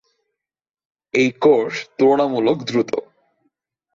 [1.13, 2.91] এই কোর্ট তুলনামূলক দ্রুত।